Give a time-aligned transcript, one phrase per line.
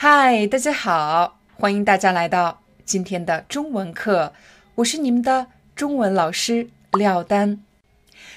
[0.00, 4.32] 嗨，大家好，欢迎大家来到今天的中文课，
[4.76, 7.60] 我是你们的中文老师廖丹。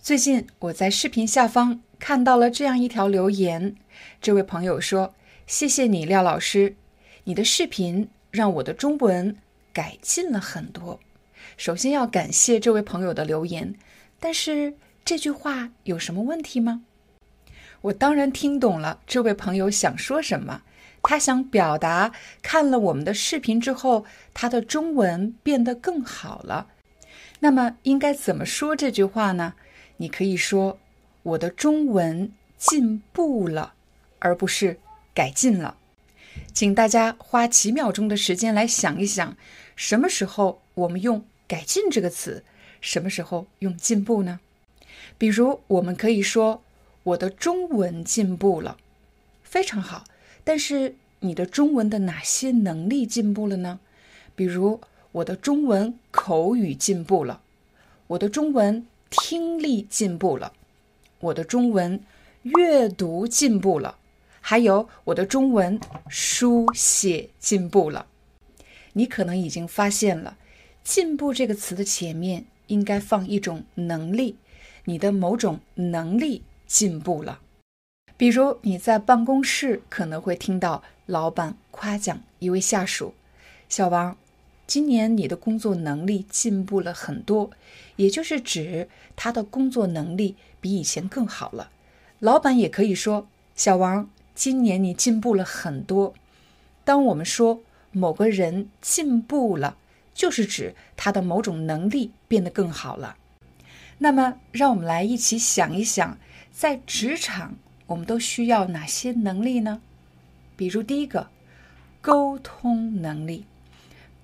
[0.00, 3.76] 最近我在视频下方看到了这样一条留言，
[4.18, 5.14] 这位朋友说
[5.46, 6.74] ：“谢谢你，廖老师。”
[7.24, 9.36] 你的视频让我的中文
[9.74, 11.00] 改进了很多。
[11.58, 13.74] 首先要感谢这位朋友的留言，
[14.18, 14.72] 但是
[15.04, 16.84] 这句话有什么问题吗？
[17.82, 20.62] 我当然听懂了这位朋友想说什么。
[21.02, 26.68] 他想表达，看了我们的视频之后，他的中文变得更好了。
[27.40, 29.54] 那么应该怎么说这句话呢？
[29.98, 30.78] 你可以说
[31.22, 33.74] “我的中文进步了”，
[34.20, 34.78] 而不是
[35.12, 35.76] 改进了。
[36.54, 39.36] 请大家花几秒钟的时间来想一想，
[39.76, 42.44] 什么时候我们用“改进”这个词，
[42.80, 44.40] 什么时候用“进步”呢？
[45.18, 46.62] 比如，我们可以说
[47.02, 48.78] “我的中文进步了”，
[49.42, 50.04] 非常好。
[50.44, 53.78] 但是，你的中文的哪些能力进步了呢？
[54.34, 54.80] 比如，
[55.12, 57.40] 我的中文口语进步了，
[58.08, 60.52] 我的中文听力进步了，
[61.20, 62.00] 我的中文
[62.42, 63.98] 阅读进步了。
[64.40, 68.06] 还有我的中文书写进步了，
[68.94, 70.36] 你可能已经发现了
[70.82, 74.36] ，“进步”这个词的前面应该放一种能力，
[74.86, 77.38] 你的某种能力进步了。
[78.16, 83.14] 比如你在办公室可能会听到老板夸奖一位下属
[83.68, 84.16] ：“小王，
[84.66, 87.50] 今年你的工作能力进步了很多。”
[87.96, 91.70] 也就是指他的工作能力比以前更好了。
[92.20, 96.14] 老板也可以说：“小王。”今年你进步了很多。
[96.84, 97.60] 当我们说
[97.90, 99.76] 某个人进步了，
[100.14, 103.18] 就是指他的某种能力变得更好了。
[103.98, 106.16] 那么，让我们来一起想一想，
[106.50, 107.56] 在职场
[107.86, 109.80] 我们都需要哪些能力呢？
[110.56, 111.28] 比如第一个，
[112.00, 113.44] 沟通能力。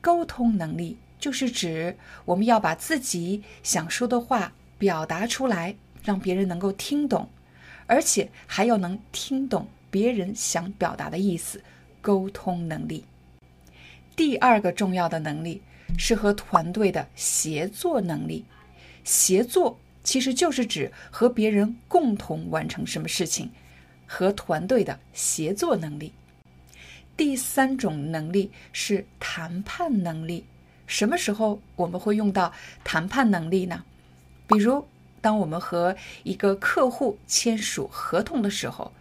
[0.00, 5.74] 沟通能力就是指我们要把自己想说的话表达出来，
[6.04, 7.28] 让别人能够听懂，
[7.86, 9.66] 而且还要能听懂。
[9.90, 11.62] 别人想表达的意思，
[12.02, 13.04] 沟通能力。
[14.14, 15.62] 第二个重要的能力
[15.96, 18.44] 是和团队的协作能力。
[19.04, 23.50] 协作其实就是指和别人共同完成什么事情，
[24.06, 26.12] 和团队的协作能力。
[27.16, 30.44] 第三种能力是谈判能力。
[30.86, 32.52] 什么时候我们会用到
[32.84, 33.82] 谈判能力呢？
[34.46, 34.86] 比如，
[35.20, 38.92] 当我们和一个客户签署合同的时候。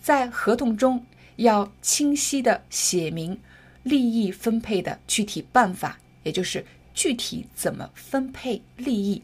[0.00, 1.04] 在合同中
[1.36, 3.38] 要清晰的写明
[3.82, 6.64] 利益分配的具体办法，也就是
[6.94, 9.20] 具体怎么分配利益。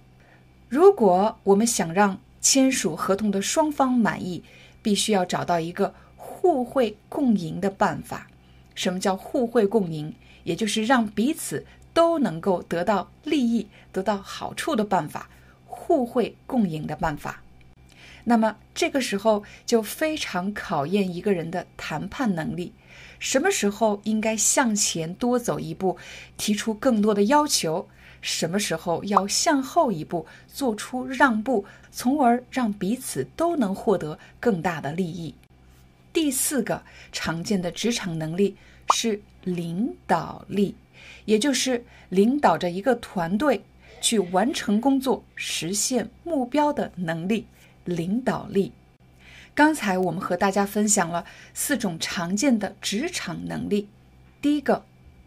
[0.74, 4.42] 如果我们想让签署合同的双方满意，
[4.82, 8.26] 必须要找到一个互惠共赢的办法。
[8.74, 10.12] 什么叫互惠共赢？
[10.42, 15.30] 也就是让彼此都能够得到利益、得到好处的办法，
[15.64, 17.40] 互惠共赢的办法。
[18.24, 22.72] 那么这个时候就非常考验一个人的谈判能力。
[23.20, 25.96] 什么时候应该向前多走一步，
[26.36, 27.88] 提出更多的要求？
[28.24, 35.34] 什么时候要向后一步，做出让步，从而让彼此都能获得更大的利益？
[36.10, 38.56] 第四个常见的职场能力
[38.94, 40.74] 是领导力，
[41.26, 43.62] 也就是领导着一个团队
[44.00, 47.46] 去完成工作、实现目标的能力。
[47.84, 48.72] 领导力。
[49.54, 53.90] 刚才我们和大家分享了四种常见的职场能力：
[54.40, 54.86] 第一个，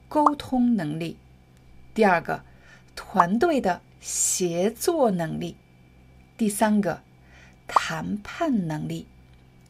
[0.09, 1.17] 沟通能力；
[1.93, 2.43] 第二个，
[2.97, 5.53] 团队的协作能力；
[6.35, 6.99] 第三个，
[7.67, 9.05] 谈判能力；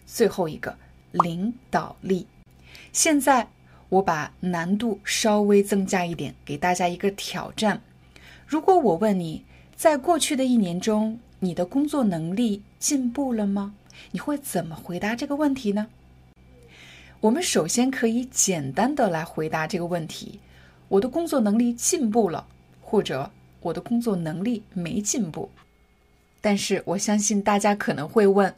[0.06, 0.78] 最后一个，
[1.12, 2.26] 领导力。
[2.94, 3.50] 现在
[3.90, 7.82] 我把难度稍微增加一点，给大家一个挑战。
[8.48, 9.44] 如果我问你，
[9.76, 13.76] 在过去的一年中，你的工作能力进步了吗？
[14.12, 15.88] 你会怎么回答这个问题呢？
[17.20, 20.40] 我们首先可以简单的来回答这个问题：
[20.88, 22.48] 我的工作能力进步了，
[22.90, 23.30] 或者
[23.60, 25.52] 我的工作能力没进步。
[26.40, 28.56] 但是我相信大家可能会问：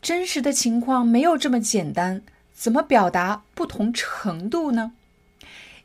[0.00, 2.22] 真实的情况没有这么简单，
[2.54, 4.92] 怎么表达不同程度呢？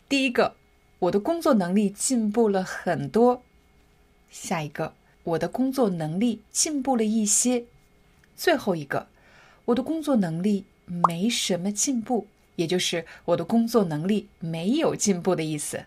[0.07, 0.55] 第一个，
[0.99, 3.41] 我的工作能力进步了很多。
[4.29, 4.93] 下一个，
[5.25, 7.65] 我的工作能力进步了一些。
[8.37, 9.09] 最后一个，
[9.65, 15.83] 我的工作能力没什么进步，也就是我的工作能力没有进步的意思。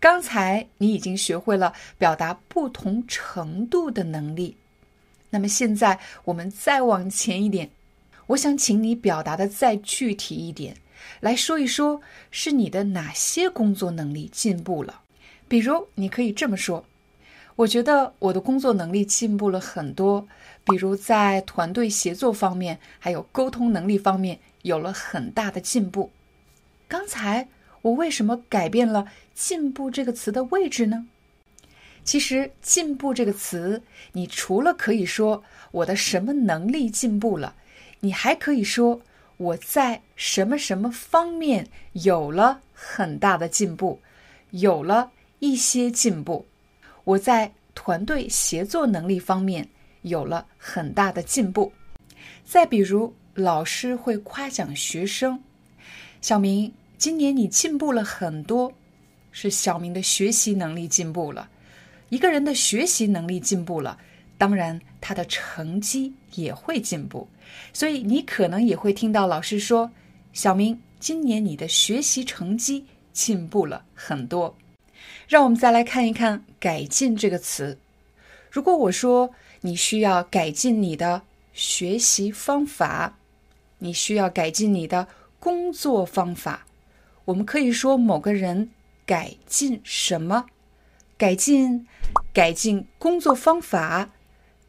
[0.00, 4.56] 刚才你已经学会了表达不同程度的能力，
[5.28, 7.70] 那么现在我们再往前一点。
[8.28, 10.76] 我想请你表达的再具体一点，
[11.20, 12.00] 来说一说
[12.30, 15.02] 是你的哪些工作能力进步了。
[15.46, 16.84] 比如，你可以这么说
[17.56, 20.26] ：“我觉得我的工作能力进步了很多，
[20.64, 26.10] 比如在团队协作方面，还有沟通能力方面有了很大的进步。”
[26.86, 27.48] 刚才
[27.82, 31.06] 我为什么改变了“进步”这个词的位置呢？
[32.04, 33.82] 其实，“进步”这个词，
[34.12, 37.54] 你除了可以说我的什么能力进步了。
[38.00, 39.02] 你还可以说
[39.36, 44.00] 我在什么什么方面有了很大的进步，
[44.50, 46.46] 有了一些进步。
[47.04, 49.68] 我在团队协作能力方面
[50.02, 51.72] 有了很大的进步。
[52.44, 55.42] 再比如，老师会夸奖学生
[56.20, 58.72] ：“小明，今年你进步了很多。”
[59.32, 61.48] 是小明的学习能力进步了。
[62.10, 63.98] 一个人的学习能力进步了。
[64.36, 67.28] 当然，他的成绩也会进步，
[67.72, 69.90] 所以你可能也会听到老师说
[70.34, 74.54] ：“小明，今年你的学习成绩进步了很多。”
[75.28, 77.78] 让我们再来看一看“改进”这个词。
[78.50, 79.30] 如果我说
[79.60, 83.16] 你需要改进你的学习方法，
[83.78, 85.06] 你需要改进你的
[85.38, 86.66] 工作方法，
[87.26, 88.70] 我们可以说某个人
[89.06, 90.46] 改进什么？
[91.16, 91.86] 改进，
[92.32, 94.10] 改进工作方法。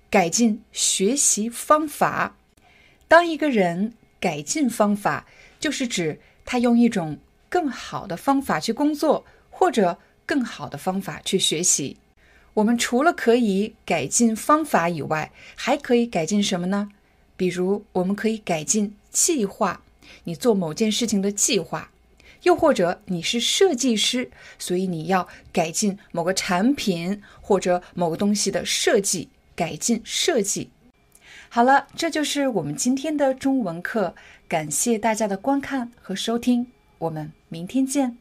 [0.09, 2.36] 改进学习方法。
[3.07, 5.25] 当一个人改进方法，
[5.57, 7.18] 就是指他用一种
[7.48, 11.95] 更好的方法去工作，或者更好的方法去学习。
[12.56, 16.89] 我们除了可以改进方法以外，还可以改进什么呢？
[17.38, 19.81] 比如，我们可以改进计划，
[20.25, 21.89] 你做某件事情的计划；
[22.43, 29.29] 又或者你是设计师，所以你要改进某个产品或者某个东西的设计。
[29.53, 30.71] 改进设计，
[31.49, 34.15] 好了，这就是我们今天的中文课。
[34.47, 36.65] 感谢大家的观看和收听，
[36.97, 38.20] 我们明天见。